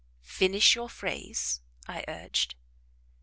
[0.23, 2.55] "Finish your phrase," I urged.